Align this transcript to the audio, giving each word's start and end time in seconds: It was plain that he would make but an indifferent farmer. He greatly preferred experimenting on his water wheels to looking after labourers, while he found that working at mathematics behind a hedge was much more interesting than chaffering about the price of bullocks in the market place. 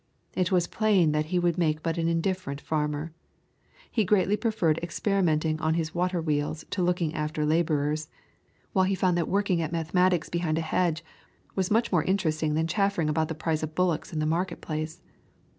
It 0.33 0.51
was 0.51 0.65
plain 0.65 1.11
that 1.11 1.25
he 1.27 1.37
would 1.37 1.59
make 1.59 1.83
but 1.83 1.99
an 1.99 2.07
indifferent 2.07 2.59
farmer. 2.59 3.13
He 3.91 4.03
greatly 4.03 4.35
preferred 4.35 4.79
experimenting 4.79 5.59
on 5.61 5.75
his 5.75 5.93
water 5.93 6.19
wheels 6.19 6.65
to 6.71 6.81
looking 6.81 7.13
after 7.13 7.45
labourers, 7.45 8.09
while 8.73 8.85
he 8.85 8.95
found 8.95 9.15
that 9.19 9.29
working 9.29 9.61
at 9.61 9.71
mathematics 9.71 10.27
behind 10.27 10.57
a 10.57 10.61
hedge 10.61 11.05
was 11.53 11.69
much 11.69 11.91
more 11.91 12.01
interesting 12.03 12.55
than 12.55 12.65
chaffering 12.65 13.09
about 13.09 13.27
the 13.27 13.35
price 13.35 13.61
of 13.61 13.75
bullocks 13.75 14.11
in 14.11 14.17
the 14.17 14.25
market 14.25 14.59
place. 14.59 15.03